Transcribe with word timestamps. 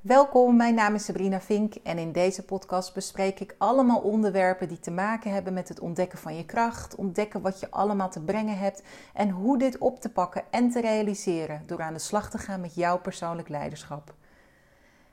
Welkom, 0.00 0.56
mijn 0.56 0.74
naam 0.74 0.94
is 0.94 1.04
Sabrina 1.04 1.40
Vink 1.40 1.74
en 1.74 1.98
in 1.98 2.12
deze 2.12 2.44
podcast 2.44 2.94
bespreek 2.94 3.40
ik 3.40 3.54
allemaal 3.58 3.98
onderwerpen 3.98 4.68
die 4.68 4.78
te 4.78 4.90
maken 4.90 5.32
hebben 5.32 5.52
met 5.52 5.68
het 5.68 5.80
ontdekken 5.80 6.18
van 6.18 6.36
je 6.36 6.44
kracht, 6.44 6.94
ontdekken 6.94 7.40
wat 7.40 7.60
je 7.60 7.70
allemaal 7.70 8.10
te 8.10 8.20
brengen 8.20 8.58
hebt 8.58 8.82
en 9.14 9.30
hoe 9.30 9.58
dit 9.58 9.78
op 9.78 10.00
te 10.00 10.08
pakken 10.08 10.42
en 10.50 10.70
te 10.70 10.80
realiseren 10.80 11.62
door 11.66 11.82
aan 11.82 11.92
de 11.92 11.98
slag 11.98 12.30
te 12.30 12.38
gaan 12.38 12.60
met 12.60 12.74
jouw 12.74 12.98
persoonlijk 12.98 13.48
leiderschap. 13.48 14.14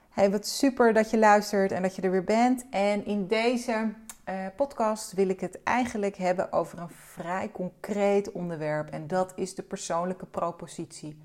Hey, 0.09 0.31
wat 0.31 0.47
super 0.47 0.93
dat 0.93 1.09
je 1.09 1.17
luistert 1.17 1.71
en 1.71 1.81
dat 1.81 1.95
je 1.95 2.01
er 2.01 2.11
weer 2.11 2.23
bent. 2.23 2.65
En 2.69 3.05
in 3.05 3.27
deze 3.27 3.93
uh, 4.29 4.35
podcast 4.55 5.13
wil 5.13 5.29
ik 5.29 5.39
het 5.39 5.63
eigenlijk 5.63 6.15
hebben 6.17 6.51
over 6.51 6.79
een 6.79 6.89
vrij 6.89 7.51
concreet 7.51 8.31
onderwerp 8.31 8.89
en 8.89 9.07
dat 9.07 9.33
is 9.35 9.55
de 9.55 9.63
persoonlijke 9.63 10.25
propositie. 10.25 11.17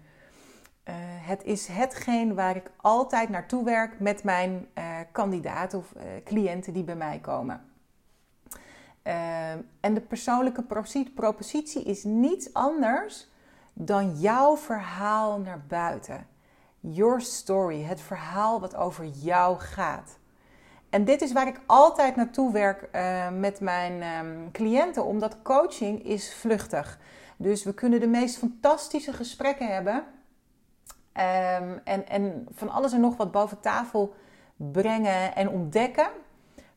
Uh, 0.89 0.95
het 0.99 1.45
is 1.45 1.67
hetgeen 1.67 2.35
waar 2.35 2.57
ik 2.57 2.71
altijd 2.77 3.29
naartoe 3.29 3.65
werk 3.65 4.01
met 4.01 4.25
mijn 4.25 4.69
uh, 4.79 4.85
kandidaten 5.13 5.79
of 5.79 5.93
uh, 5.97 6.03
cliënten 6.25 6.73
die 6.73 6.85
bij 6.85 6.97
mij 6.97 7.19
komen. 7.19 7.65
en 9.81 9.95
de 9.95 10.01
persoonlijke 10.01 10.65
propositie 11.15 11.83
is 11.83 12.05
niets 12.05 12.55
anders 12.55 13.29
dan 13.73 14.19
jouw 14.19 14.57
verhaal 14.57 15.39
naar 15.39 15.65
buiten. 15.69 16.27
Your 16.81 17.21
story, 17.21 17.83
het 17.83 18.01
verhaal 18.01 18.61
wat 18.61 18.77
over 18.77 19.05
jou 19.05 19.59
gaat. 19.59 20.19
En 20.91 21.05
dit 21.05 21.23
is 21.23 21.33
waar 21.33 21.47
ik 21.47 21.61
altijd 21.67 22.17
naartoe 22.17 22.53
werk 22.53 22.89
met 23.39 23.61
mijn 23.61 24.03
um, 24.27 24.51
cliënten, 24.51 25.05
omdat 25.05 25.43
coaching 25.43 26.05
is 26.05 26.35
vluchtig. 26.35 26.99
Dus 27.37 27.65
we 27.65 27.75
kunnen 27.75 28.01
de 28.01 28.07
meest 28.07 28.39
fantastische 28.39 29.13
gesprekken 29.13 29.67
hebben 29.67 30.05
Um, 31.17 31.81
en, 31.85 32.09
en 32.09 32.47
van 32.51 32.71
alles 32.71 32.93
en 32.93 33.01
nog 33.01 33.17
wat 33.17 33.33
boven 33.33 33.61
tafel 33.61 34.15
brengen 34.57 35.35
en 35.35 35.49
ontdekken. 35.49 36.09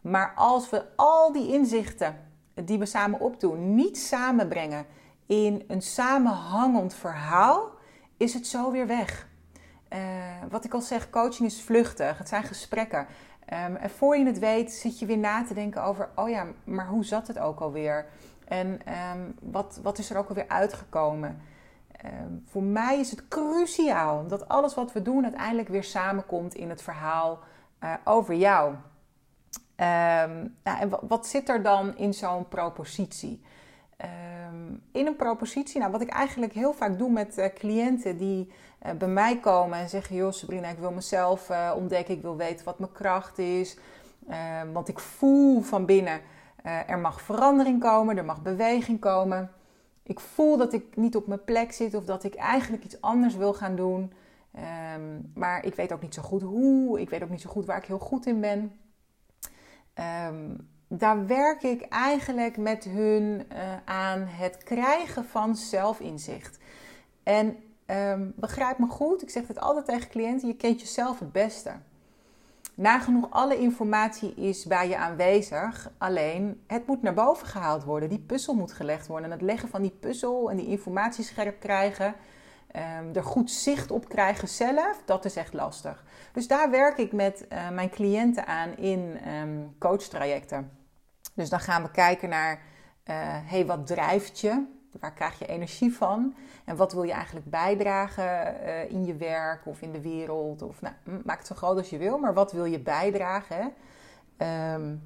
Maar 0.01 0.33
als 0.35 0.69
we 0.69 0.85
al 0.95 1.31
die 1.31 1.53
inzichten 1.53 2.17
die 2.53 2.79
we 2.79 2.85
samen 2.85 3.19
opdoen 3.19 3.75
niet 3.75 3.97
samenbrengen 3.97 4.85
in 5.25 5.63
een 5.67 5.81
samenhangend 5.81 6.93
verhaal, 6.93 7.69
is 8.17 8.33
het 8.33 8.47
zo 8.47 8.71
weer 8.71 8.87
weg. 8.87 9.27
Uh, 9.89 9.99
wat 10.49 10.65
ik 10.65 10.73
al 10.73 10.81
zeg, 10.81 11.09
coaching 11.09 11.47
is 11.47 11.61
vluchtig. 11.61 12.17
Het 12.17 12.29
zijn 12.29 12.43
gesprekken. 12.43 12.99
Um, 12.99 13.75
en 13.75 13.89
voor 13.89 14.17
je 14.17 14.25
het 14.25 14.39
weet 14.39 14.71
zit 14.71 14.99
je 14.99 15.05
weer 15.05 15.17
na 15.17 15.43
te 15.43 15.53
denken 15.53 15.83
over, 15.83 16.09
oh 16.15 16.29
ja, 16.29 16.45
maar 16.63 16.87
hoe 16.87 17.05
zat 17.05 17.27
het 17.27 17.39
ook 17.39 17.59
alweer? 17.59 18.05
En 18.47 18.67
um, 18.67 19.35
wat, 19.41 19.79
wat 19.83 19.97
is 19.97 20.09
er 20.09 20.17
ook 20.17 20.29
alweer 20.29 20.47
uitgekomen? 20.47 21.41
Ehm, 22.01 22.33
voor 22.45 22.63
mij 22.63 22.99
is 22.99 23.11
het 23.11 23.27
cruciaal 23.27 24.27
dat 24.27 24.47
alles 24.47 24.73
wat 24.73 24.93
we 24.93 25.01
doen 25.01 25.23
uiteindelijk 25.23 25.67
weer 25.67 25.83
samenkomt 25.83 26.55
in 26.55 26.69
het 26.69 26.81
verhaal 26.81 27.39
uh, 27.83 27.93
over 28.03 28.33
jou. 28.33 28.69
Um, 28.69 30.55
nou, 30.63 30.79
en 30.79 30.89
wat 31.01 31.27
zit 31.27 31.49
er 31.49 31.63
dan 31.63 31.97
in 31.97 32.13
zo'n 32.13 32.47
propositie? 32.47 33.41
Um, 34.51 34.81
in 34.91 35.07
een 35.07 35.15
propositie, 35.15 35.79
nou, 35.79 35.91
wat 35.91 36.01
ik 36.01 36.09
eigenlijk 36.09 36.53
heel 36.53 36.73
vaak 36.73 36.97
doe 36.97 37.09
met 37.09 37.37
uh, 37.37 37.45
cliënten 37.45 38.17
die 38.17 38.51
uh, 38.85 38.91
bij 38.91 39.07
mij 39.07 39.39
komen 39.39 39.79
en 39.79 39.89
zeggen: 39.89 40.15
Joh, 40.15 40.31
Sabrina, 40.31 40.67
ik 40.67 40.77
wil 40.77 40.91
mezelf 40.91 41.51
ontdekken, 41.75 42.15
ik 42.15 42.21
wil 42.21 42.35
weten 42.35 42.65
wat 42.65 42.79
mijn 42.79 42.91
kracht 42.91 43.37
is. 43.37 43.77
want 44.73 44.87
ik 44.87 44.99
voel 44.99 45.61
van 45.61 45.85
binnen, 45.85 46.21
er 46.63 46.99
mag 46.99 47.21
verandering 47.21 47.79
komen, 47.79 48.17
er 48.17 48.25
mag 48.25 48.41
beweging 48.41 48.99
komen 48.99 49.51
ik 50.05 50.19
voel 50.19 50.57
dat 50.57 50.73
ik 50.73 50.95
niet 50.95 51.15
op 51.15 51.27
mijn 51.27 51.43
plek 51.43 51.71
zit 51.71 51.93
of 51.93 52.05
dat 52.05 52.23
ik 52.23 52.35
eigenlijk 52.35 52.83
iets 52.83 53.01
anders 53.01 53.35
wil 53.35 53.53
gaan 53.53 53.75
doen. 53.75 54.13
Ehm, 54.51 55.19
maar 55.33 55.65
ik 55.65 55.75
weet 55.75 55.93
ook 55.93 56.01
niet 56.01 56.13
zo 56.13 56.21
goed 56.21 56.41
hoe. 56.41 57.01
Ik 57.01 57.09
weet 57.09 57.23
ook 57.23 57.29
niet 57.29 57.41
zo 57.41 57.49
goed 57.49 57.65
waar 57.65 57.77
ik 57.77 57.85
heel 57.85 57.99
goed 57.99 58.25
in 58.25 58.39
ben. 58.39 58.79
Um, 60.29 60.69
daar 60.87 61.27
werk 61.27 61.63
ik 61.63 61.81
eigenlijk 61.81 62.57
met 62.57 62.83
hun 62.83 63.23
uh, 63.51 63.57
aan 63.85 64.21
het 64.27 64.63
krijgen 64.63 65.25
van 65.25 65.55
zelfinzicht. 65.55 66.57
En 67.23 67.57
um, 67.85 68.33
begrijp 68.35 68.77
me 68.77 68.87
goed, 68.87 69.21
ik 69.21 69.29
zeg 69.29 69.47
het 69.47 69.59
altijd 69.59 69.85
tegen 69.85 70.09
cliënten: 70.09 70.47
je 70.47 70.55
kent 70.55 70.79
jezelf 70.79 71.19
het 71.19 71.31
beste. 71.31 71.71
Nagenoeg 72.75 73.29
alle 73.29 73.57
informatie 73.59 74.33
is 74.35 74.65
bij 74.65 74.87
je 74.87 74.97
aanwezig, 74.97 75.91
alleen 75.97 76.63
het 76.67 76.87
moet 76.87 77.01
naar 77.01 77.13
boven 77.13 77.47
gehaald 77.47 77.83
worden. 77.83 78.09
Die 78.09 78.19
puzzel 78.19 78.53
moet 78.53 78.71
gelegd 78.73 79.07
worden. 79.07 79.25
En 79.25 79.31
het 79.31 79.41
leggen 79.41 79.69
van 79.69 79.81
die 79.81 79.97
puzzel 79.99 80.49
en 80.49 80.57
die 80.57 80.67
informatie 80.67 81.23
scherp 81.23 81.59
krijgen, 81.59 82.15
um, 82.75 83.15
er 83.15 83.23
goed 83.23 83.51
zicht 83.51 83.91
op 83.91 84.09
krijgen 84.09 84.47
zelf, 84.47 85.01
dat 85.05 85.25
is 85.25 85.35
echt 85.35 85.53
lastig. 85.53 86.03
Dus 86.33 86.47
daar 86.47 86.69
werk 86.69 86.97
ik 86.97 87.11
met 87.11 87.45
uh, 87.51 87.69
mijn 87.69 87.89
cliënten 87.89 88.47
aan 88.47 88.77
in 88.77 89.19
um, 89.33 89.75
coachtrajecten. 89.79 90.71
Dus 91.33 91.49
dan 91.49 91.59
gaan 91.59 91.83
we 91.83 91.91
kijken 91.91 92.29
naar, 92.29 92.53
uh, 92.53 93.15
hey, 93.43 93.65
wat 93.65 93.87
drijft 93.87 94.39
je? 94.39 94.65
Waar 94.99 95.13
krijg 95.13 95.39
je 95.39 95.45
energie 95.45 95.93
van? 95.93 96.35
En 96.65 96.75
wat 96.75 96.93
wil 96.93 97.03
je 97.03 97.11
eigenlijk 97.11 97.49
bijdragen 97.49 98.55
uh, 98.63 98.91
in 98.91 99.05
je 99.05 99.15
werk 99.15 99.65
of 99.65 99.81
in 99.81 99.91
de 99.91 100.01
wereld? 100.01 100.61
Of, 100.61 100.81
nou, 100.81 100.93
maak 101.25 101.37
het 101.37 101.47
zo 101.47 101.55
groot 101.55 101.77
als 101.77 101.89
je 101.89 101.97
wil, 101.97 102.17
maar 102.17 102.33
wat 102.33 102.51
wil 102.51 102.65
je 102.65 102.79
bijdragen? 102.79 103.73
Um, 104.73 105.01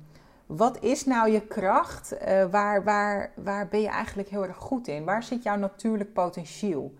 wat 0.45 0.79
is 0.83 1.05
nou 1.05 1.31
je 1.31 1.41
kracht? 1.41 2.13
Uh, 2.13 2.45
waar, 2.45 2.83
waar, 2.83 3.31
waar 3.35 3.67
ben 3.67 3.81
je 3.81 3.87
eigenlijk 3.87 4.29
heel 4.29 4.43
erg 4.43 4.57
goed 4.57 4.87
in? 4.87 5.03
Waar 5.03 5.23
zit 5.23 5.43
jouw 5.43 5.57
natuurlijk 5.57 6.13
potentieel? 6.13 6.93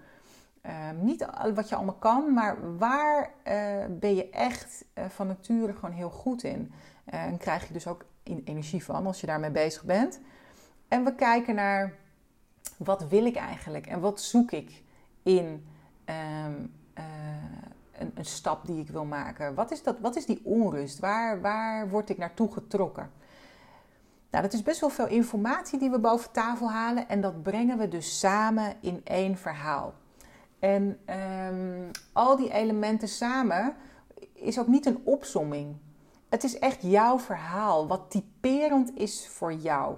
Um, 0.66 1.06
niet 1.06 1.26
wat 1.54 1.70
je 1.70 1.76
allemaal 1.76 1.98
kan, 2.00 2.34
maar 2.34 2.78
waar 2.78 3.32
uh, 3.48 3.54
ben 3.90 4.16
je 4.16 4.30
echt 4.30 4.86
van 5.08 5.28
nature 5.28 5.74
gewoon 5.74 5.96
heel 5.96 6.10
goed 6.10 6.44
in? 6.44 6.74
en 7.06 7.38
krijg 7.38 7.68
je 7.68 7.74
dus 7.74 7.88
ook 7.88 8.06
energie 8.24 8.84
van 8.84 9.06
als 9.06 9.22
je 9.22 9.28
daarmee 9.28 9.52
bezig 9.52 9.84
bent. 9.84 10.20
En 10.88 11.04
we 11.04 11.16
kijken 11.16 11.56
naar 11.56 11.94
wat 12.80 13.08
wil 13.08 13.26
ik 13.26 13.36
eigenlijk 13.36 13.88
en 13.88 14.00
wat 14.00 14.22
zoek 14.22 14.52
ik 14.52 14.84
in 15.24 15.46
um, 15.46 16.74
uh, 16.98 17.04
een, 17.92 18.12
een, 18.14 18.26
stap 18.26 18.66
die 18.66 18.82
ik 18.82 18.90
wil 18.90 19.06
maken? 19.06 19.54
Wat 19.54 19.72
is, 19.72 19.84
dat, 19.84 20.00
wat 20.00 20.16
is 20.16 20.26
die 20.26 20.42
onrust? 20.44 21.00
Waar, 21.00 21.42
waar 21.42 21.90
word 21.90 22.10
ik 22.10 22.18
naartoe 22.18 22.52
getrokken? 22.52 23.12
Nou, 24.30 24.44
dat 24.44 24.54
is 24.54 24.64
best 24.64 24.80
wel 24.80 24.90
veel 24.90 25.08
informatie 25.08 25.80
die 25.80 25.90
we 25.90 26.00
boven 26.00 26.32
tafel 26.32 26.72
halen 26.72 27.10
en 27.10 27.22
dat 27.22 27.44
brengen 27.44 27.78
we 27.78 27.88
dus 27.88 28.20
samen 28.20 28.76
in 28.82 29.02
één 29.04 29.38
verhaal. 29.38 29.94
En 30.60 31.00
um, 31.54 31.92
al 32.14 32.38
die 32.38 32.52
elementen 32.52 33.08
samen 33.08 33.76
is 34.34 34.60
ook 34.60 34.68
niet 34.68 34.86
een 34.86 35.02
opsomming. 35.04 35.76
Het 36.30 36.44
is 36.44 36.60
echt 36.60 36.82
jouw 36.82 37.20
verhaal, 37.20 37.88
wat 37.88 38.12
typerend 38.12 38.92
is 38.96 39.28
voor 39.28 39.54
jou. 39.54 39.96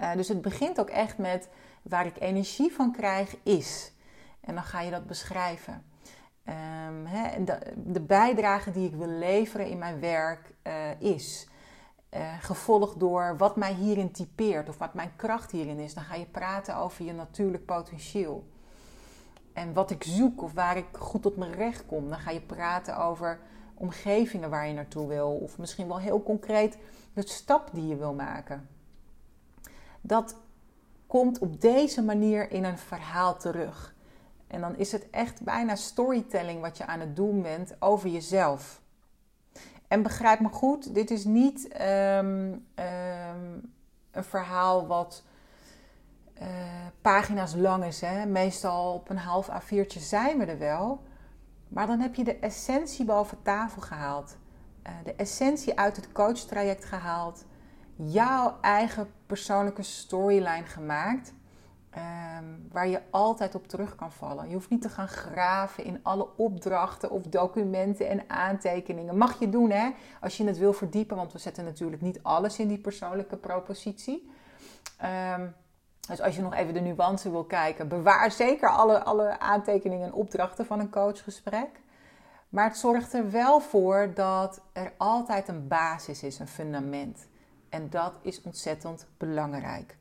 Uh, 0.00 0.12
dus 0.12 0.28
het 0.28 0.42
begint 0.42 0.80
ook 0.80 0.90
echt 0.90 1.18
met 1.18 1.48
waar 1.84 2.06
ik 2.06 2.20
energie 2.20 2.72
van 2.72 2.92
krijg 2.92 3.36
is. 3.42 3.92
En 4.40 4.54
dan 4.54 4.64
ga 4.64 4.80
je 4.80 4.90
dat 4.90 5.06
beschrijven. 5.06 5.84
Hè, 7.04 7.44
de, 7.44 7.58
de, 7.76 8.00
bijdrage 8.00 8.70
die 8.70 8.88
ik 8.88 8.94
wil 8.94 9.08
leveren 9.08 9.68
in 9.68 9.78
mijn 9.78 10.00
werk 10.00 10.54
uh, 10.66 11.00
is. 11.00 11.48
Uh, 12.14 12.20
gevolgd 12.40 13.00
door 13.00 13.36
wat 13.36 13.56
mij 13.56 13.72
hierin 13.72 14.10
typeert 14.10 14.68
of 14.68 14.78
wat 14.78 14.94
mijn 14.94 15.12
kracht 15.16 15.50
hierin 15.50 15.78
is. 15.78 15.94
Dan 15.94 16.04
ga 16.04 16.14
je 16.14 16.26
praten 16.26 16.76
over 16.76 17.04
je 17.04 17.12
natuurlijk 17.12 17.64
potentieel. 17.64 18.48
En 19.52 19.72
wat 19.72 19.90
ik 19.90 20.02
zoek 20.02 20.42
of 20.42 20.52
waar 20.52 20.76
ik 20.76 20.86
goed 20.92 21.22
tot 21.22 21.36
mijn 21.36 21.52
recht 21.52 21.86
kom. 21.86 22.08
Dan 22.08 22.18
ga 22.18 22.30
je 22.30 22.40
praten 22.40 22.98
over 22.98 23.40
omgevingen 23.74 24.50
waar 24.50 24.66
je 24.66 24.74
naartoe 24.74 25.08
wil. 25.08 25.30
Of 25.30 25.58
misschien 25.58 25.88
wel 25.88 25.98
heel 25.98 26.22
concreet 26.22 26.78
de 27.14 27.28
stap 27.28 27.68
die 27.72 27.86
je 27.86 27.96
wil 27.96 28.14
maken. 28.14 28.68
Dat 30.00 30.36
komt 31.06 31.38
op 31.38 31.60
deze 31.60 32.02
manier 32.02 32.50
in 32.50 32.64
een 32.64 32.78
verhaal 32.78 33.36
terug. 33.36 33.94
En 34.46 34.60
dan 34.60 34.76
is 34.76 34.92
het 34.92 35.10
echt 35.10 35.42
bijna 35.42 35.76
storytelling 35.76 36.60
wat 36.60 36.76
je 36.76 36.86
aan 36.86 37.00
het 37.00 37.16
doen 37.16 37.42
bent 37.42 37.76
over 37.78 38.08
jezelf. 38.08 38.82
En 39.88 40.02
begrijp 40.02 40.40
me 40.40 40.48
goed, 40.48 40.94
dit 40.94 41.10
is 41.10 41.24
niet 41.24 41.68
um, 41.80 42.66
um, 42.74 43.72
een 44.10 44.24
verhaal 44.24 44.86
wat 44.86 45.22
uh, 46.42 46.48
pagina's 47.00 47.54
lang 47.54 47.84
is. 47.84 48.00
Hè? 48.00 48.26
Meestal 48.26 48.94
op 48.94 49.10
een 49.10 49.18
half 49.18 49.48
A4'tje 49.48 50.00
zijn 50.00 50.38
we 50.38 50.44
er 50.44 50.58
wel. 50.58 51.02
Maar 51.68 51.86
dan 51.86 52.00
heb 52.00 52.14
je 52.14 52.24
de 52.24 52.38
essentie 52.38 53.04
boven 53.04 53.42
tafel 53.42 53.82
gehaald. 53.82 54.36
Uh, 54.86 54.92
de 55.04 55.14
essentie 55.14 55.78
uit 55.78 55.96
het 55.96 56.12
coachtraject 56.12 56.84
gehaald 56.84 57.44
jouw 57.96 58.56
eigen 58.60 59.10
persoonlijke 59.26 59.82
storyline 59.82 60.64
gemaakt. 60.64 61.32
Um, 62.38 62.68
waar 62.72 62.88
je 62.88 63.00
altijd 63.10 63.54
op 63.54 63.68
terug 63.68 63.94
kan 63.94 64.12
vallen. 64.12 64.48
Je 64.48 64.54
hoeft 64.54 64.70
niet 64.70 64.82
te 64.82 64.88
gaan 64.88 65.08
graven 65.08 65.84
in 65.84 66.00
alle 66.02 66.28
opdrachten 66.36 67.10
of 67.10 67.22
documenten 67.22 68.08
en 68.08 68.30
aantekeningen. 68.30 69.16
Mag 69.16 69.38
je 69.38 69.48
doen 69.48 69.70
hè, 69.70 69.90
als 70.20 70.36
je 70.36 70.44
het 70.44 70.58
wil 70.58 70.72
verdiepen, 70.72 71.16
want 71.16 71.32
we 71.32 71.38
zetten 71.38 71.64
natuurlijk 71.64 72.02
niet 72.02 72.22
alles 72.22 72.58
in 72.58 72.68
die 72.68 72.78
persoonlijke 72.78 73.36
propositie. 73.36 74.30
Um, 75.36 75.54
dus 76.08 76.20
als 76.20 76.36
je 76.36 76.42
nog 76.42 76.54
even 76.54 76.74
de 76.74 76.80
nuance 76.80 77.30
wil 77.30 77.44
kijken, 77.44 77.88
bewaar 77.88 78.30
zeker 78.30 78.68
alle, 78.68 79.04
alle 79.04 79.38
aantekeningen 79.38 80.06
en 80.06 80.12
opdrachten 80.12 80.66
van 80.66 80.80
een 80.80 80.90
coachgesprek. 80.90 81.80
Maar 82.48 82.64
het 82.64 82.76
zorgt 82.76 83.12
er 83.12 83.30
wel 83.30 83.60
voor 83.60 84.10
dat 84.14 84.60
er 84.72 84.92
altijd 84.96 85.48
een 85.48 85.68
basis 85.68 86.22
is, 86.22 86.38
een 86.38 86.48
fundament. 86.48 87.26
En 87.74 87.90
dat 87.90 88.12
is 88.22 88.42
ontzettend 88.42 89.06
belangrijk. 89.16 89.96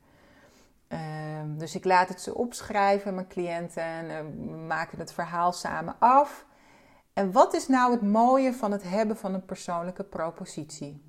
Ehm, 0.88 1.58
dus 1.58 1.76
ik 1.76 1.86
laat 1.86 2.10
het 2.10 2.22
ze 2.22 2.36
opschrijven, 2.36 3.16
mijn 3.16 3.28
cliënten, 3.28 3.84
en 3.84 4.08
we 4.08 4.56
maken 4.68 5.00
het 5.00 5.14
verhaal 5.14 5.52
samen 5.52 5.96
af. 6.00 6.46
En 7.14 7.32
wat 7.32 7.54
is 7.54 7.68
nou 7.68 7.92
het 7.92 8.02
mooie 8.02 8.54
van 8.54 8.72
het 8.72 8.84
hebben 8.84 9.18
van 9.18 9.34
een 9.34 9.46
persoonlijke 9.46 10.04
propositie? 10.04 11.04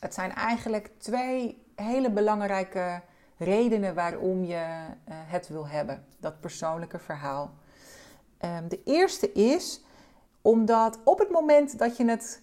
Het 0.00 0.14
zijn 0.14 0.32
eigenlijk 0.32 0.90
twee 0.98 1.66
hele 1.74 2.10
belangrijke 2.10 3.02
redenen 3.36 3.94
waarom 3.94 4.44
je 4.44 4.54
uh, 4.54 5.14
het 5.26 5.48
wil 5.48 5.68
hebben, 5.68 6.04
dat 6.20 6.40
persoonlijke 6.40 6.98
verhaal. 6.98 7.54
Um, 8.44 8.68
de 8.68 8.82
eerste 8.84 9.32
is 9.32 9.84
omdat 10.40 10.98
op 11.04 11.18
het 11.18 11.30
moment 11.30 11.78
dat 11.78 11.96
je 11.96 12.04
het 12.04 12.42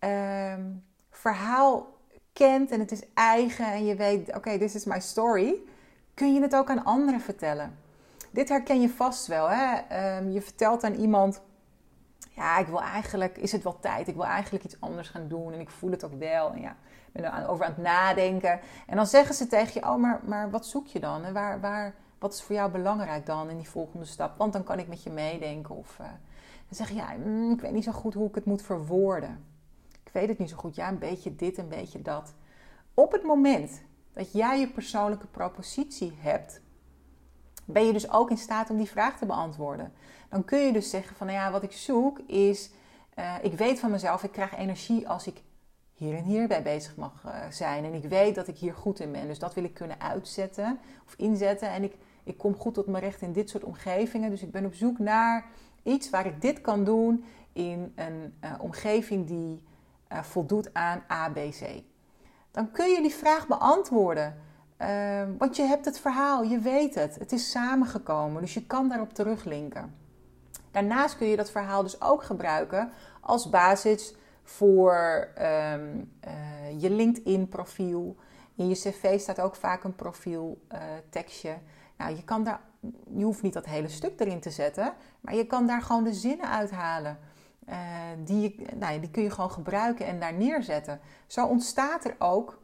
um, 0.00 0.84
verhaal 1.10 2.00
kent 2.32 2.70
en 2.70 2.80
het 2.80 2.92
is 2.92 3.02
eigen 3.14 3.66
en 3.66 3.84
je 3.84 3.94
weet, 3.94 4.34
oké, 4.36 4.58
this 4.58 4.74
is 4.74 4.84
my 4.84 5.00
story, 5.00 5.54
kun 6.14 6.34
je 6.34 6.40
het 6.40 6.56
ook 6.56 6.70
aan 6.70 6.84
anderen 6.84 7.20
vertellen. 7.20 7.78
Dit 8.30 8.48
herken 8.48 8.80
je 8.80 8.88
vast 8.88 9.26
wel. 9.26 9.48
Hè? 9.50 9.74
Um, 10.16 10.30
je 10.30 10.42
vertelt 10.42 10.84
aan 10.84 10.94
iemand, 10.94 11.42
ja, 12.30 12.58
ik 12.58 12.66
wil 12.66 12.82
eigenlijk, 12.82 13.38
is 13.38 13.52
het 13.52 13.62
wel 13.62 13.78
tijd, 13.80 14.08
ik 14.08 14.14
wil 14.14 14.26
eigenlijk 14.26 14.64
iets 14.64 14.80
anders 14.80 15.08
gaan 15.08 15.28
doen 15.28 15.52
en 15.52 15.60
ik 15.60 15.70
voel 15.70 15.90
het 15.90 16.04
ook 16.04 16.18
wel. 16.18 16.52
En 16.52 16.60
ja, 16.60 16.70
ik 17.12 17.12
ben 17.12 17.24
er 17.24 17.48
over 17.48 17.64
aan 17.64 17.72
het 17.72 17.82
nadenken. 17.82 18.60
En 18.86 18.96
dan 18.96 19.06
zeggen 19.06 19.34
ze 19.34 19.46
tegen 19.46 19.80
je, 19.80 19.88
oh, 19.88 19.96
maar, 19.96 20.20
maar 20.24 20.50
wat 20.50 20.66
zoek 20.66 20.86
je 20.86 21.00
dan? 21.00 21.24
En 21.24 21.32
waar, 21.32 21.60
waar, 21.60 21.94
wat 22.18 22.34
is 22.34 22.42
voor 22.42 22.54
jou 22.54 22.70
belangrijk 22.70 23.26
dan 23.26 23.50
in 23.50 23.56
die 23.56 23.68
volgende 23.68 24.06
stap? 24.06 24.38
Want 24.38 24.52
dan 24.52 24.64
kan 24.64 24.78
ik 24.78 24.88
met 24.88 25.02
je 25.02 25.10
meedenken. 25.10 25.76
Of 25.76 25.98
uh, 26.00 26.06
dan 26.06 26.76
zeg 26.76 26.88
je, 26.88 26.94
ja, 26.94 27.12
mm, 27.24 27.52
ik 27.52 27.60
weet 27.60 27.72
niet 27.72 27.84
zo 27.84 27.92
goed 27.92 28.14
hoe 28.14 28.28
ik 28.28 28.34
het 28.34 28.44
moet 28.44 28.62
verwoorden. 28.62 29.51
Weet 30.12 30.28
het 30.28 30.38
niet 30.38 30.50
zo 30.50 30.56
goed. 30.56 30.74
Ja, 30.74 30.88
een 30.88 30.98
beetje 30.98 31.36
dit, 31.36 31.58
een 31.58 31.68
beetje 31.68 32.02
dat. 32.02 32.34
Op 32.94 33.12
het 33.12 33.22
moment 33.22 33.82
dat 34.12 34.32
jij 34.32 34.60
je 34.60 34.68
persoonlijke 34.68 35.26
propositie 35.26 36.12
hebt, 36.18 36.60
ben 37.64 37.86
je 37.86 37.92
dus 37.92 38.10
ook 38.10 38.30
in 38.30 38.36
staat 38.36 38.70
om 38.70 38.76
die 38.76 38.90
vraag 38.90 39.18
te 39.18 39.26
beantwoorden. 39.26 39.92
Dan 40.28 40.44
kun 40.44 40.58
je 40.58 40.72
dus 40.72 40.90
zeggen 40.90 41.16
van, 41.16 41.26
nou 41.26 41.38
ja, 41.38 41.50
wat 41.50 41.62
ik 41.62 41.72
zoek 41.72 42.18
is, 42.18 42.70
uh, 43.18 43.34
ik 43.42 43.52
weet 43.52 43.80
van 43.80 43.90
mezelf, 43.90 44.22
ik 44.22 44.32
krijg 44.32 44.56
energie 44.56 45.08
als 45.08 45.26
ik 45.26 45.42
hier 45.92 46.16
en 46.16 46.24
hier 46.24 46.48
bij 46.48 46.62
bezig 46.62 46.96
mag 46.96 47.24
uh, 47.26 47.50
zijn. 47.50 47.84
En 47.84 47.94
ik 47.94 48.04
weet 48.04 48.34
dat 48.34 48.48
ik 48.48 48.56
hier 48.56 48.74
goed 48.74 49.00
in 49.00 49.12
ben. 49.12 49.26
Dus 49.26 49.38
dat 49.38 49.54
wil 49.54 49.64
ik 49.64 49.74
kunnen 49.74 50.00
uitzetten 50.00 50.78
of 51.06 51.14
inzetten. 51.16 51.70
En 51.70 51.82
ik, 51.82 51.96
ik 52.24 52.38
kom 52.38 52.56
goed 52.56 52.74
tot 52.74 52.86
mijn 52.86 53.04
recht 53.04 53.22
in 53.22 53.32
dit 53.32 53.50
soort 53.50 53.64
omgevingen. 53.64 54.30
Dus 54.30 54.42
ik 54.42 54.50
ben 54.50 54.64
op 54.64 54.74
zoek 54.74 54.98
naar 54.98 55.46
iets 55.82 56.10
waar 56.10 56.26
ik 56.26 56.40
dit 56.40 56.60
kan 56.60 56.84
doen 56.84 57.24
in 57.52 57.92
een 57.94 58.34
uh, 58.44 58.52
omgeving 58.58 59.26
die 59.26 59.62
uh, 60.12 60.22
voldoet 60.22 60.74
aan 60.74 61.02
ABC. 61.06 61.82
Dan 62.50 62.70
kun 62.70 62.88
je 62.88 63.02
die 63.02 63.14
vraag 63.14 63.46
beantwoorden. 63.46 64.36
Uh, 64.78 65.22
want 65.38 65.56
je 65.56 65.62
hebt 65.62 65.84
het 65.84 66.00
verhaal, 66.00 66.42
je 66.42 66.58
weet 66.58 66.94
het. 66.94 67.14
Het 67.14 67.32
is 67.32 67.50
samengekomen, 67.50 68.40
dus 68.40 68.54
je 68.54 68.66
kan 68.66 68.88
daarop 68.88 69.12
teruglinken. 69.12 69.94
Daarnaast 70.70 71.16
kun 71.16 71.26
je 71.26 71.36
dat 71.36 71.50
verhaal 71.50 71.82
dus 71.82 72.00
ook 72.00 72.22
gebruiken 72.22 72.90
als 73.20 73.50
basis 73.50 74.14
voor 74.42 75.28
um, 75.38 76.12
uh, 76.26 76.80
je 76.80 76.90
LinkedIn-profiel. 76.90 78.16
In 78.56 78.68
je 78.68 78.74
cv 78.74 79.20
staat 79.20 79.40
ook 79.40 79.56
vaak 79.56 79.84
een 79.84 79.96
profieltekstje. 79.96 81.48
Uh, 81.48 81.56
nou, 81.96 82.16
je, 82.16 82.24
kan 82.24 82.44
daar, 82.44 82.60
je 83.16 83.24
hoeft 83.24 83.42
niet 83.42 83.52
dat 83.52 83.66
hele 83.66 83.88
stuk 83.88 84.20
erin 84.20 84.40
te 84.40 84.50
zetten, 84.50 84.92
maar 85.20 85.34
je 85.34 85.46
kan 85.46 85.66
daar 85.66 85.82
gewoon 85.82 86.04
de 86.04 86.12
zinnen 86.12 86.48
uithalen. 86.48 87.18
Uh, 87.68 87.76
die, 88.24 88.66
nou, 88.74 89.00
die 89.00 89.10
kun 89.10 89.22
je 89.22 89.30
gewoon 89.30 89.50
gebruiken 89.50 90.06
en 90.06 90.20
daar 90.20 90.34
neerzetten. 90.34 91.00
Zo 91.26 91.46
ontstaat 91.46 92.04
er 92.04 92.14
ook 92.18 92.60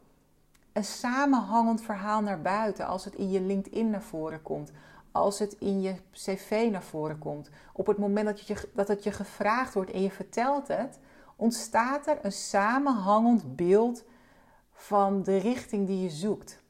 een 0.73 0.83
samenhangend 0.83 1.81
verhaal 1.81 2.21
naar 2.21 2.41
buiten 2.41 2.87
als 2.87 3.05
het 3.05 3.15
in 3.15 3.31
je 3.31 3.41
LinkedIn 3.41 3.89
naar 3.89 4.01
voren 4.01 4.41
komt. 4.41 4.71
Als 5.11 5.39
het 5.39 5.53
in 5.53 5.81
je 5.81 5.95
cv 6.11 6.67
naar 6.71 6.83
voren 6.83 7.17
komt. 7.17 7.49
Op 7.73 7.87
het 7.87 7.97
moment 7.97 8.25
dat, 8.25 8.47
je, 8.47 8.69
dat 8.73 8.87
het 8.87 9.03
je 9.03 9.11
gevraagd 9.11 9.73
wordt 9.73 9.91
en 9.91 10.01
je 10.01 10.11
vertelt 10.11 10.67
het, 10.67 10.99
ontstaat 11.35 12.07
er 12.07 12.17
een 12.21 12.31
samenhangend 12.31 13.55
beeld 13.55 14.03
van 14.71 15.23
de 15.23 15.37
richting 15.37 15.87
die 15.87 16.01
je 16.01 16.09
zoekt. 16.09 16.61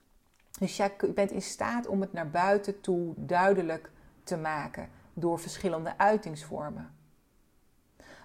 Dus 0.59 0.77
jij 0.77 0.95
bent 1.13 1.31
in 1.31 1.41
staat 1.41 1.87
om 1.87 2.01
het 2.01 2.13
naar 2.13 2.29
buiten 2.29 2.81
toe 2.81 3.13
duidelijk 3.15 3.91
te 4.23 4.37
maken 4.37 4.89
door 5.13 5.39
verschillende 5.39 5.97
uitingsvormen. 5.97 6.98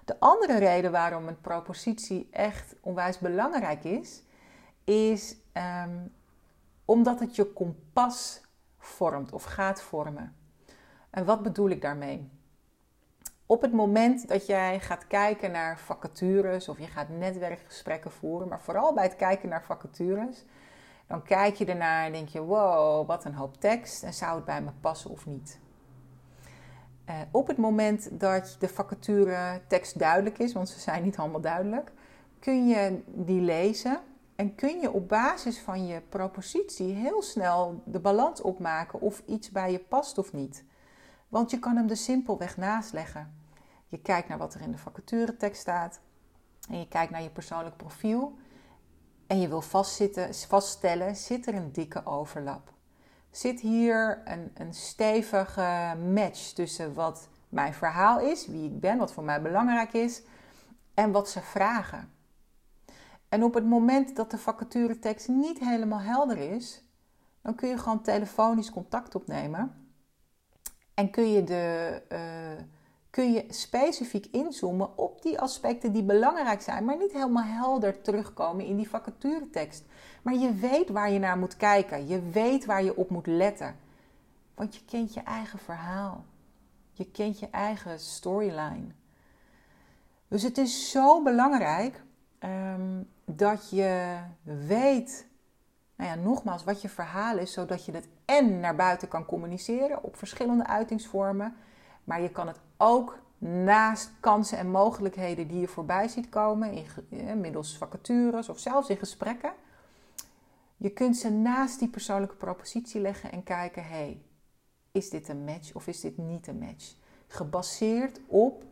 De 0.04 0.20
andere 0.20 0.58
reden 0.58 0.92
waarom 0.92 1.28
een 1.28 1.40
propositie 1.40 2.28
echt 2.30 2.74
onwijs 2.80 3.18
belangrijk 3.18 3.84
is, 3.84 4.22
is 4.84 5.36
um, 5.84 6.12
omdat 6.84 7.20
het 7.20 7.36
je 7.36 7.52
kompas 7.52 8.40
vormt 8.78 9.32
of 9.32 9.44
gaat 9.44 9.82
vormen. 9.82 10.36
En 11.10 11.24
wat 11.24 11.42
bedoel 11.42 11.68
ik 11.68 11.82
daarmee? 11.82 12.30
Op 13.46 13.62
het 13.62 13.72
moment 13.72 14.28
dat 14.28 14.46
jij 14.46 14.80
gaat 14.80 15.06
kijken 15.06 15.50
naar 15.50 15.78
vacatures 15.78 16.68
of 16.68 16.78
je 16.78 16.86
gaat 16.86 17.08
netwerkgesprekken 17.08 18.10
voeren, 18.10 18.48
maar 18.48 18.60
vooral 18.60 18.94
bij 18.94 19.04
het 19.04 19.16
kijken 19.16 19.48
naar 19.48 19.64
vacatures, 19.64 20.44
dan 21.06 21.22
kijk 21.22 21.54
je 21.54 21.64
ernaar 21.64 22.04
en 22.04 22.12
denk 22.12 22.28
je: 22.28 22.40
wow, 22.40 23.06
wat 23.06 23.24
een 23.24 23.34
hoop 23.34 23.60
tekst 23.60 24.02
en 24.02 24.14
zou 24.14 24.34
het 24.36 24.44
bij 24.44 24.62
me 24.62 24.70
passen 24.80 25.10
of 25.10 25.26
niet? 25.26 25.60
Uh, 27.08 27.14
op 27.30 27.46
het 27.46 27.56
moment 27.56 28.20
dat 28.20 28.56
de 28.58 28.68
vacature 28.68 29.60
tekst 29.68 29.98
duidelijk 29.98 30.38
is, 30.38 30.52
want 30.52 30.68
ze 30.68 30.80
zijn 30.80 31.02
niet 31.02 31.16
allemaal 31.16 31.40
duidelijk, 31.40 31.92
kun 32.38 32.68
je 32.68 33.02
die 33.06 33.40
lezen 33.40 34.00
en 34.36 34.54
kun 34.54 34.80
je 34.80 34.92
op 34.92 35.08
basis 35.08 35.60
van 35.60 35.86
je 35.86 36.00
propositie 36.08 36.94
heel 36.94 37.22
snel 37.22 37.82
de 37.84 38.00
balans 38.00 38.40
opmaken 38.40 39.00
of 39.00 39.22
iets 39.26 39.50
bij 39.50 39.72
je 39.72 39.78
past 39.78 40.18
of 40.18 40.32
niet. 40.32 40.64
Want 41.28 41.50
je 41.50 41.58
kan 41.58 41.76
hem 41.76 41.88
er 41.88 41.96
simpelweg 41.96 42.56
naast 42.56 42.92
leggen. 42.92 43.34
Je 43.88 43.98
kijkt 44.00 44.28
naar 44.28 44.38
wat 44.38 44.54
er 44.54 44.60
in 44.60 44.70
de 44.70 44.78
vacaturetekst 44.78 45.60
staat 45.60 46.00
en 46.70 46.78
je 46.78 46.88
kijkt 46.88 47.12
naar 47.12 47.22
je 47.22 47.30
persoonlijk 47.30 47.76
profiel 47.76 48.38
en 49.26 49.40
je 49.40 49.48
wil 49.48 49.62
vaststellen, 50.48 51.16
zit 51.16 51.46
er 51.46 51.54
een 51.54 51.72
dikke 51.72 52.06
overlap? 52.06 52.73
Zit 53.34 53.60
hier 53.60 54.22
een, 54.24 54.50
een 54.54 54.74
stevige 54.74 55.96
match 56.12 56.52
tussen 56.52 56.94
wat 56.94 57.28
mijn 57.48 57.74
verhaal 57.74 58.20
is, 58.20 58.46
wie 58.46 58.64
ik 58.64 58.80
ben, 58.80 58.98
wat 58.98 59.12
voor 59.12 59.24
mij 59.24 59.42
belangrijk 59.42 59.92
is 59.92 60.22
en 60.94 61.12
wat 61.12 61.28
ze 61.28 61.40
vragen? 61.40 62.12
En 63.28 63.42
op 63.42 63.54
het 63.54 63.64
moment 63.64 64.16
dat 64.16 64.30
de 64.30 64.38
vacaturetekst 64.38 65.28
niet 65.28 65.58
helemaal 65.58 66.00
helder 66.00 66.38
is, 66.38 66.84
dan 67.42 67.54
kun 67.54 67.68
je 67.68 67.78
gewoon 67.78 68.02
telefonisch 68.02 68.70
contact 68.70 69.14
opnemen. 69.14 69.88
En 70.94 71.10
kun 71.10 71.32
je, 71.32 71.44
de, 71.44 72.02
uh, 72.12 72.64
kun 73.14 73.32
je 73.32 73.44
specifiek 73.48 74.26
inzoomen 74.26 74.98
op 74.98 75.22
die 75.22 75.40
aspecten 75.40 75.92
die 75.92 76.02
belangrijk 76.02 76.62
zijn, 76.62 76.84
maar 76.84 76.96
niet 76.96 77.12
helemaal 77.12 77.44
helder 77.44 78.00
terugkomen 78.00 78.64
in 78.64 78.76
die 78.76 78.88
vacaturetekst. 78.88 79.84
Maar 80.22 80.34
je 80.34 80.54
weet 80.54 80.88
waar 80.88 81.10
je 81.10 81.18
naar 81.18 81.38
moet 81.38 81.56
kijken. 81.56 82.06
Je 82.06 82.30
weet 82.30 82.64
waar 82.64 82.84
je 82.84 82.96
op 82.96 83.10
moet 83.10 83.26
letten. 83.26 83.76
Want 84.54 84.74
je 84.74 84.84
kent 84.84 85.14
je 85.14 85.20
eigen 85.20 85.58
verhaal. 85.58 86.24
Je 86.92 87.10
kent 87.10 87.38
je 87.38 87.48
eigen 87.50 88.00
storyline. 88.00 88.86
Dus 90.28 90.42
het 90.42 90.58
is 90.58 90.90
zo 90.90 91.22
belangrijk 91.22 92.02
um, 92.40 93.08
dat 93.24 93.70
je 93.70 94.18
weet, 94.42 95.26
nou 95.96 96.10
ja, 96.10 96.16
nogmaals, 96.16 96.64
wat 96.64 96.82
je 96.82 96.88
verhaal 96.88 97.38
is, 97.38 97.52
zodat 97.52 97.84
je 97.84 97.92
het 97.92 98.08
en 98.24 98.60
naar 98.60 98.76
buiten 98.76 99.08
kan 99.08 99.24
communiceren 99.24 100.02
op 100.02 100.16
verschillende 100.16 100.66
uitingsvormen, 100.66 101.56
maar 102.04 102.20
je 102.20 102.30
kan 102.30 102.46
het 102.46 102.60
ook 102.76 103.18
naast 103.38 104.10
kansen 104.20 104.58
en 104.58 104.70
mogelijkheden 104.70 105.48
die 105.48 105.60
je 105.60 105.68
voorbij 105.68 106.08
ziet 106.08 106.28
komen, 106.28 106.72
in, 106.72 106.86
eh, 107.10 107.34
middels 107.34 107.76
vacatures 107.76 108.48
of 108.48 108.58
zelfs 108.58 108.88
in 108.88 108.96
gesprekken. 108.96 109.52
Je 110.76 110.90
kunt 110.90 111.16
ze 111.16 111.30
naast 111.30 111.78
die 111.78 111.88
persoonlijke 111.88 112.36
propositie 112.36 113.00
leggen 113.00 113.32
en 113.32 113.42
kijken: 113.42 113.86
hey, 113.86 114.22
is 114.92 115.10
dit 115.10 115.28
een 115.28 115.44
match 115.44 115.74
of 115.74 115.86
is 115.86 116.00
dit 116.00 116.18
niet 116.18 116.46
een 116.46 116.58
match? 116.58 116.94
Gebaseerd 117.26 118.20
op 118.26 118.64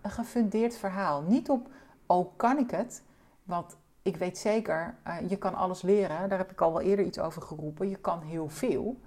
een 0.00 0.10
gefundeerd 0.10 0.76
verhaal. 0.76 1.22
Niet 1.22 1.48
op, 1.48 1.68
oh 2.06 2.36
kan 2.36 2.58
ik 2.58 2.70
het? 2.70 3.02
Want 3.42 3.76
ik 4.02 4.16
weet 4.16 4.38
zeker, 4.38 4.94
uh, 5.06 5.28
je 5.28 5.36
kan 5.36 5.54
alles 5.54 5.82
leren. 5.82 6.28
Daar 6.28 6.38
heb 6.38 6.50
ik 6.50 6.60
al 6.60 6.72
wel 6.72 6.80
eerder 6.80 7.04
iets 7.04 7.18
over 7.18 7.42
geroepen. 7.42 7.88
Je 7.88 7.96
kan 7.96 8.22
heel 8.22 8.48
veel. 8.48 9.00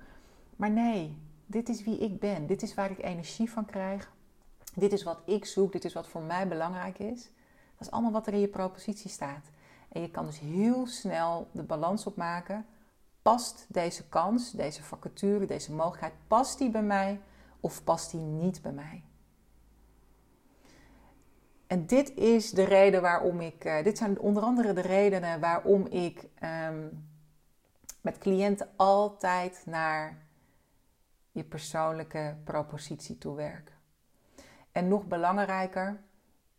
Maar 0.56 0.72
nee, 0.72 1.18
dit 1.52 1.70
is 1.70 1.84
wie 1.84 1.98
ik 1.98 2.20
ben. 2.20 2.48
Dit 2.48 2.62
is 2.62 2.74
waar 2.74 2.92
ik 2.92 3.04
energie 3.04 3.52
van 3.52 3.66
krijg. 3.66 4.12
Dit 4.76 4.94
is 4.94 5.04
wat 5.04 5.22
ik 5.26 5.46
zoek. 5.46 5.72
Dit 5.72 5.86
is 5.86 5.94
wat 5.94 6.08
voor 6.08 6.22
mij 6.22 6.48
belangrijk 6.48 7.00
is. 7.00 7.24
Dat 7.78 7.88
is 7.88 7.92
allemaal 7.92 8.12
wat 8.12 8.28
er 8.28 8.34
in 8.34 8.40
je 8.40 8.48
propositie 8.48 9.10
staat. 9.10 9.46
En 9.92 10.02
je 10.02 10.12
kan 10.12 10.26
dus 10.26 10.40
heel 10.40 10.88
snel 10.88 11.48
de 11.52 11.64
balans 11.64 12.06
opmaken. 12.06 12.66
Past 13.22 13.66
deze 13.68 14.08
kans, 14.10 14.52
deze 14.52 14.84
vacature, 14.84 15.46
deze 15.46 15.74
mogelijkheid, 15.74 16.14
past 16.28 16.58
die 16.58 16.70
bij 16.70 16.84
mij 16.84 17.20
of 17.60 17.84
past 17.84 18.12
die 18.12 18.20
niet 18.20 18.62
bij 18.62 18.72
mij? 18.72 19.04
En 21.68 21.86
dit 21.86 22.16
is 22.16 22.52
de 22.52 22.64
reden 22.64 23.02
waarom 23.02 23.42
ik, 23.42 23.66
uh, 23.66 23.84
dit 23.84 23.98
zijn 23.98 24.20
onder 24.20 24.44
andere 24.44 24.74
de 24.74 24.82
redenen 24.82 25.40
waarom 25.40 25.86
ik 25.86 26.28
um, 26.44 27.08
met 28.02 28.18
cliënten 28.18 28.70
altijd 28.76 29.64
naar 29.66 30.18
je 31.32 31.44
persoonlijke 31.44 32.38
propositie 32.44 33.18
toe 33.18 33.36
werk. 33.36 33.72
En 34.72 34.88
nog 34.88 35.06
belangrijker, 35.06 36.00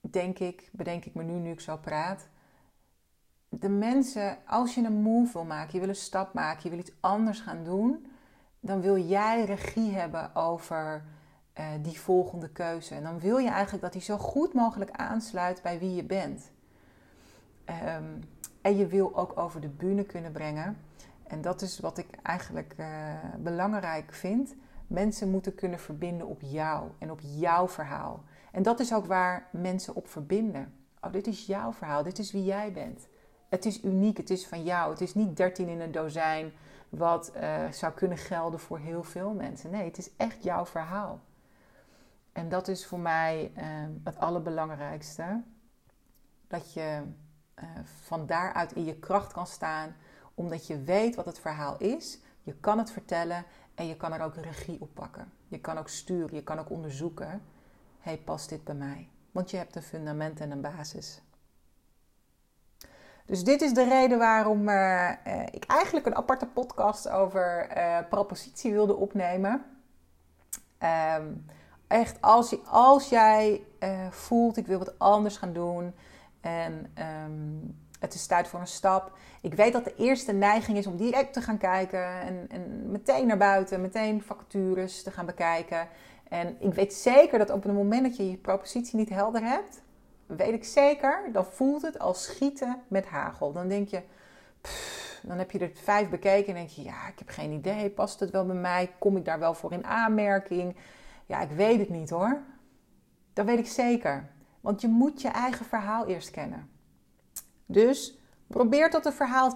denk 0.00 0.38
ik, 0.38 0.68
bedenk 0.72 1.04
ik 1.04 1.14
me 1.14 1.22
nu 1.22 1.32
nu 1.32 1.50
ik 1.50 1.60
zo 1.60 1.76
praat. 1.76 2.28
De 3.48 3.68
mensen, 3.68 4.38
als 4.46 4.74
je 4.74 4.84
een 4.84 5.02
move 5.02 5.32
wil 5.32 5.44
maken, 5.44 5.72
je 5.72 5.80
wil 5.80 5.88
een 5.88 5.94
stap 5.94 6.34
maken, 6.34 6.62
je 6.62 6.70
wil 6.70 6.78
iets 6.78 6.92
anders 7.00 7.40
gaan 7.40 7.64
doen, 7.64 8.06
dan 8.60 8.80
wil 8.80 8.98
jij 8.98 9.44
regie 9.44 9.92
hebben 9.92 10.34
over 10.34 11.04
uh, 11.58 11.66
die 11.82 12.00
volgende 12.00 12.48
keuze. 12.48 12.94
En 12.94 13.02
dan 13.02 13.18
wil 13.18 13.38
je 13.38 13.50
eigenlijk 13.50 13.82
dat 13.82 13.92
die 13.92 14.02
zo 14.02 14.18
goed 14.18 14.52
mogelijk 14.52 14.90
aansluit 14.90 15.62
bij 15.62 15.78
wie 15.78 15.94
je 15.94 16.04
bent. 16.04 16.50
Um, 17.66 18.20
en 18.60 18.76
je 18.76 18.86
wil 18.86 19.16
ook 19.16 19.38
over 19.38 19.60
de 19.60 19.68
bühne 19.68 20.04
kunnen 20.04 20.32
brengen. 20.32 20.76
En 21.32 21.40
dat 21.40 21.62
is 21.62 21.78
wat 21.78 21.98
ik 21.98 22.08
eigenlijk 22.22 22.74
uh, 22.76 22.86
belangrijk 23.38 24.12
vind. 24.12 24.54
Mensen 24.86 25.30
moeten 25.30 25.54
kunnen 25.54 25.78
verbinden 25.78 26.26
op 26.26 26.40
jou 26.40 26.90
en 26.98 27.10
op 27.10 27.20
jouw 27.20 27.68
verhaal. 27.68 28.24
En 28.50 28.62
dat 28.62 28.80
is 28.80 28.94
ook 28.94 29.06
waar 29.06 29.48
mensen 29.50 29.94
op 29.94 30.08
verbinden. 30.08 30.74
Oh, 31.00 31.12
dit 31.12 31.26
is 31.26 31.46
jouw 31.46 31.72
verhaal, 31.72 32.02
dit 32.02 32.18
is 32.18 32.32
wie 32.32 32.44
jij 32.44 32.72
bent. 32.72 33.06
Het 33.48 33.64
is 33.64 33.82
uniek, 33.84 34.16
het 34.16 34.30
is 34.30 34.46
van 34.46 34.62
jou. 34.62 34.90
Het 34.90 35.00
is 35.00 35.14
niet 35.14 35.36
13 35.36 35.68
in 35.68 35.80
een 35.80 35.92
dozijn 35.92 36.52
wat 36.88 37.32
uh, 37.36 37.70
zou 37.70 37.92
kunnen 37.92 38.18
gelden 38.18 38.60
voor 38.60 38.78
heel 38.78 39.02
veel 39.02 39.32
mensen. 39.32 39.70
Nee, 39.70 39.84
het 39.84 39.98
is 39.98 40.10
echt 40.16 40.42
jouw 40.42 40.66
verhaal. 40.66 41.20
En 42.32 42.48
dat 42.48 42.68
is 42.68 42.86
voor 42.86 43.00
mij 43.00 43.52
uh, 43.56 43.64
het 44.04 44.18
allerbelangrijkste. 44.18 45.42
Dat 46.48 46.72
je 46.72 47.02
uh, 47.58 47.64
van 47.84 48.26
daaruit 48.26 48.72
in 48.72 48.84
je 48.84 48.98
kracht 48.98 49.32
kan 49.32 49.46
staan, 49.46 49.94
omdat 50.34 50.66
je 50.66 50.82
weet 50.82 51.14
wat 51.14 51.26
het 51.26 51.38
verhaal 51.38 51.78
is. 51.78 52.20
Je 52.42 52.54
kan 52.54 52.78
het 52.78 52.90
vertellen 52.90 53.44
en 53.74 53.86
je 53.86 53.96
kan 53.96 54.12
er 54.12 54.22
ook 54.22 54.36
regie 54.36 54.80
op 54.80 54.94
pakken. 54.94 55.32
Je 55.48 55.60
kan 55.60 55.78
ook 55.78 55.88
sturen, 55.88 56.34
je 56.34 56.42
kan 56.42 56.58
ook 56.58 56.70
onderzoeken. 56.70 57.42
hey, 57.98 58.18
past 58.18 58.48
dit 58.48 58.64
bij 58.64 58.74
mij? 58.74 59.08
Want 59.30 59.50
je 59.50 59.56
hebt 59.56 59.76
een 59.76 59.82
fundament 59.82 60.40
en 60.40 60.50
een 60.50 60.60
basis. 60.60 61.22
Dus 63.26 63.44
dit 63.44 63.60
is 63.60 63.74
de 63.74 63.84
reden 63.84 64.18
waarom 64.18 64.68
uh, 64.68 65.10
uh, 65.26 65.42
ik 65.50 65.64
eigenlijk 65.64 66.06
een 66.06 66.16
aparte 66.16 66.46
podcast 66.46 67.08
over 67.08 67.76
uh, 67.76 67.98
propositie 68.08 68.72
wilde 68.72 68.96
opnemen. 68.96 69.64
Um, 71.16 71.46
echt, 71.86 72.20
als, 72.20 72.64
als 72.66 73.08
jij 73.08 73.64
voelt, 74.10 74.56
ik 74.56 74.66
wil 74.66 74.78
wat 74.78 74.98
anders 74.98 75.36
gaan 75.36 75.52
doen 75.52 75.94
en 76.40 76.92
um, 77.24 77.78
het 78.02 78.14
is 78.14 78.26
tijd 78.26 78.48
voor 78.48 78.60
een 78.60 78.66
stap. 78.66 79.12
Ik 79.40 79.54
weet 79.54 79.72
dat 79.72 79.84
de 79.84 79.94
eerste 79.96 80.32
neiging 80.32 80.78
is 80.78 80.86
om 80.86 80.96
direct 80.96 81.32
te 81.32 81.40
gaan 81.40 81.58
kijken 81.58 82.20
en, 82.20 82.46
en 82.48 82.90
meteen 82.90 83.26
naar 83.26 83.36
buiten, 83.36 83.80
meteen 83.80 84.22
vacatures 84.22 85.02
te 85.02 85.10
gaan 85.10 85.26
bekijken. 85.26 85.88
En 86.28 86.56
ik 86.58 86.74
weet 86.74 86.94
zeker 86.94 87.38
dat 87.38 87.50
op 87.50 87.62
het 87.62 87.72
moment 87.72 88.02
dat 88.02 88.16
je 88.16 88.30
je 88.30 88.36
propositie 88.36 88.98
niet 88.98 89.08
helder 89.08 89.42
hebt, 89.42 89.82
weet 90.26 90.52
ik 90.52 90.64
zeker, 90.64 91.28
dan 91.32 91.44
voelt 91.44 91.82
het 91.82 91.98
als 91.98 92.24
schieten 92.24 92.82
met 92.88 93.06
hagel. 93.06 93.52
Dan 93.52 93.68
denk 93.68 93.88
je, 93.88 94.02
dan 95.22 95.38
heb 95.38 95.50
je 95.50 95.58
er 95.58 95.70
vijf 95.74 96.08
bekeken 96.08 96.46
en 96.46 96.54
denk 96.54 96.68
je, 96.68 96.82
ja, 96.82 97.08
ik 97.08 97.18
heb 97.18 97.28
geen 97.28 97.52
idee, 97.52 97.90
past 97.90 98.20
het 98.20 98.30
wel 98.30 98.46
bij 98.46 98.56
mij? 98.56 98.90
Kom 98.98 99.16
ik 99.16 99.24
daar 99.24 99.38
wel 99.38 99.54
voor 99.54 99.72
in 99.72 99.84
aanmerking? 99.84 100.76
Ja, 101.26 101.40
ik 101.40 101.50
weet 101.50 101.78
het 101.78 101.88
niet 101.88 102.10
hoor. 102.10 102.42
Dat 103.32 103.46
weet 103.46 103.58
ik 103.58 103.66
zeker. 103.66 104.30
Want 104.60 104.80
je 104.80 104.88
moet 104.88 105.22
je 105.22 105.28
eigen 105.28 105.64
verhaal 105.64 106.06
eerst 106.06 106.30
kennen. 106.30 106.70
Dus 107.72 108.18
probeer 108.46 108.90
tot 108.90 109.06
een 109.06 109.12
verhaal 109.12 109.54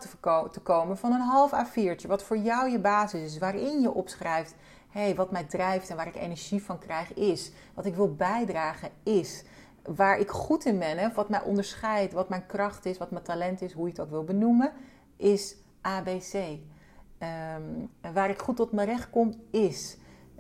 te, 0.51 0.61
komen 0.63 0.99
van 0.99 1.13
een 1.13 1.21
half 1.21 1.53
A4'tje, 1.53 2.09
wat 2.09 2.23
voor 2.23 2.37
jou 2.37 2.71
je 2.71 2.79
basis 2.79 3.23
is, 3.23 3.39
waarin 3.39 3.81
je 3.81 3.93
opschrijft: 3.93 4.55
hé, 4.91 5.01
hey, 5.01 5.15
wat 5.15 5.31
mij 5.31 5.45
drijft 5.45 5.91
en 5.91 5.97
waar 5.97 6.07
ik 6.07 6.17
energie 6.17 6.63
van 6.63 6.79
krijg 6.79 7.15
is, 7.15 7.53
wat 7.75 7.87
ik 7.87 7.95
wil 7.95 8.15
bijdragen 8.15 8.91
is, 9.03 9.45
waar 9.83 10.19
ik 10.19 10.31
goed 10.31 10.65
in 10.65 10.79
ben, 10.79 10.99
hè, 10.99 11.13
wat 11.13 11.29
mij 11.29 11.43
onderscheidt, 11.43 12.13
wat 12.13 12.29
mijn 12.29 12.47
kracht 12.47 12.87
is, 12.87 12.99
wat 12.99 13.11
mijn 13.11 13.25
talent 13.25 13.63
is, 13.63 13.73
hoe 13.73 13.85
je 13.85 13.91
het 13.91 14.01
ook 14.01 14.11
wil 14.11 14.25
benoemen, 14.25 14.73
is 15.17 15.57
ABC. 15.81 16.35
Um, 16.35 17.91
waar 18.13 18.31
ik 18.31 18.39
goed 18.39 18.57
tot 18.57 18.73
mijn 18.73 18.89
recht 18.89 19.11
kom, 19.11 19.35
is. 19.51 19.97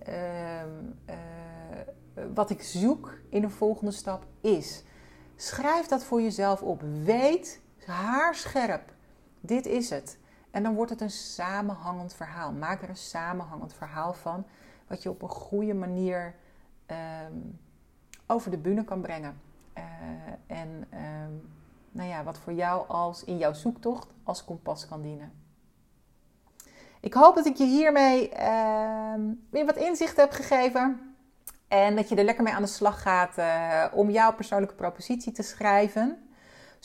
Um, 0.09 0.95
uh, 1.09 1.14
wat 2.35 2.50
ik 2.50 2.62
zoek 2.62 3.18
in 3.28 3.42
een 3.42 3.50
volgende 3.50 3.92
stap, 3.92 4.26
is. 4.40 4.85
Schrijf 5.37 5.87
dat 5.87 6.04
voor 6.04 6.23
jezelf 6.23 6.62
op. 6.62 6.83
Weet 7.04 7.61
haarscherp. 7.86 8.92
Dit 9.40 9.66
is 9.66 9.90
het. 9.90 10.18
En 10.50 10.62
dan 10.62 10.74
wordt 10.74 10.90
het 10.90 11.00
een 11.00 11.10
samenhangend 11.10 12.14
verhaal. 12.14 12.52
Maak 12.52 12.82
er 12.82 12.88
een 12.88 12.96
samenhangend 12.96 13.74
verhaal 13.74 14.12
van, 14.12 14.46
wat 14.86 15.02
je 15.02 15.10
op 15.10 15.22
een 15.22 15.28
goede 15.28 15.74
manier 15.74 16.34
um, 17.30 17.58
over 18.26 18.50
de 18.50 18.58
bühne 18.58 18.84
kan 18.84 19.00
brengen. 19.00 19.40
Uh, 19.78 19.84
en 20.58 20.68
um, 20.68 21.50
nou 21.90 22.08
ja, 22.08 22.24
wat 22.24 22.38
voor 22.38 22.52
jou 22.52 22.88
als 22.88 23.24
in 23.24 23.38
jouw 23.38 23.52
zoektocht 23.52 24.08
als 24.22 24.44
kompas 24.44 24.88
kan 24.88 25.02
dienen. 25.02 25.32
Ik 27.00 27.14
hoop 27.14 27.34
dat 27.34 27.46
ik 27.46 27.56
je 27.56 27.66
hiermee 27.66 28.30
uh, 28.30 29.14
weer 29.50 29.66
wat 29.66 29.76
inzicht 29.76 30.16
heb 30.16 30.30
gegeven. 30.30 31.14
En 31.68 31.96
dat 31.96 32.08
je 32.08 32.16
er 32.16 32.24
lekker 32.24 32.44
mee 32.44 32.54
aan 32.54 32.62
de 32.62 32.68
slag 32.68 33.02
gaat 33.02 33.38
uh, 33.38 33.84
om 33.92 34.10
jouw 34.10 34.34
persoonlijke 34.34 34.74
propositie 34.74 35.32
te 35.32 35.42
schrijven. 35.42 36.25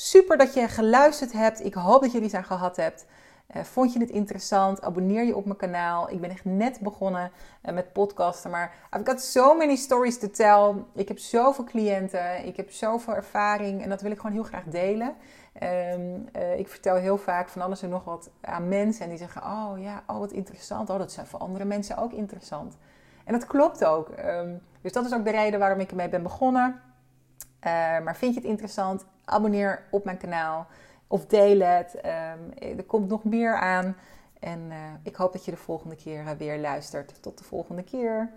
Super 0.03 0.38
dat 0.38 0.53
je 0.53 0.67
geluisterd 0.67 1.31
hebt. 1.31 1.65
Ik 1.65 1.74
hoop 1.74 2.01
dat 2.01 2.13
er 2.13 2.22
iets 2.22 2.34
aan 2.34 2.43
gehad 2.43 2.75
hebt. 2.75 3.05
Uh, 3.55 3.63
vond 3.63 3.93
je 3.93 4.00
het 4.00 4.10
interessant? 4.10 4.81
Abonneer 4.81 5.24
je 5.24 5.36
op 5.36 5.46
mijn 5.46 5.58
kanaal. 5.58 6.10
Ik 6.10 6.22
ben 6.22 6.29
echt 6.29 6.46
net 6.46 6.79
begonnen 6.79 7.31
uh, 7.65 7.74
met 7.74 7.93
podcasten, 7.93 8.51
maar 8.51 8.74
I've 8.96 9.05
got 9.05 9.22
so 9.22 9.55
many 9.55 9.75
stories 9.75 10.20
to 10.20 10.29
tell. 10.29 10.74
Ik 10.96 11.08
heb 11.08 11.20
zoveel 11.20 11.63
cliënten, 11.63 12.46
ik 12.46 12.58
heb 12.58 12.72
zoveel 12.72 13.15
ervaring 13.15 13.84
en 13.84 13.89
dat 13.89 14.01
wil 14.01 14.12
ik 14.12 14.17
gewoon 14.17 14.31
heel 14.31 14.43
graag 14.43 14.63
delen. 14.63 15.15
Um, 15.63 16.29
uh, 16.36 16.60
ik 16.60 16.67
vertel 16.67 16.96
heel 16.96 17.17
vaak 17.17 17.50
van 17.50 17.62
alles 17.62 17.81
en 17.81 17.89
nog 17.89 18.03
wat 18.03 18.29
aan 18.41 18.67
mensen 18.67 19.03
en 19.03 19.10
die 19.10 19.17
zeggen: 19.17 19.41
Oh 19.41 19.74
ja, 19.77 20.03
oh 20.08 20.17
wat 20.17 20.31
interessant. 20.31 20.89
Oh, 20.89 20.98
dat 20.98 21.12
zijn 21.12 21.25
voor 21.25 21.39
andere 21.39 21.65
mensen 21.65 21.98
ook 21.98 22.12
interessant. 22.12 22.77
En 23.25 23.34
dat 23.34 23.46
klopt 23.46 23.86
ook. 23.86 24.10
Um, 24.25 24.62
dus 24.81 24.91
dat 24.91 25.05
is 25.05 25.13
ook 25.13 25.25
de 25.25 25.31
reden 25.31 25.60
waarom 25.60 25.79
ik 25.79 25.89
ermee 25.89 26.10
ben 26.10 26.24
begonnen. 26.24 26.81
maar 28.03 28.15
vind 28.15 28.34
je 28.34 28.39
het 28.39 28.50
interessant? 28.50 29.05
Abonneer 29.25 29.84
op 29.92 30.06
mijn 30.06 30.18
kanaal 30.18 30.68
of 31.08 31.25
deel 31.25 31.60
het. 31.60 31.96
Um, 31.96 32.74
er 32.78 32.84
komt 32.84 33.10
nog 33.10 33.24
meer 33.24 33.56
aan. 33.56 33.96
En 34.40 34.60
uh, 34.60 34.78
ik 35.04 35.16
hoop 35.16 35.34
dat 35.34 35.46
je 35.46 35.51
de 35.51 35.58
volgende 35.58 35.96
keer 35.96 36.38
weer 36.38 36.60
luistert. 36.60 37.22
Tot 37.22 37.38
de 37.38 37.44
volgende 37.44 37.84
keer. 37.84 38.30